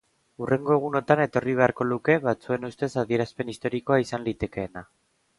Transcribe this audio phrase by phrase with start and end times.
[0.43, 4.83] Hurrengo egunotan etorri beharko luke batzuen ustez adierazpen istorikoa izan litekeena.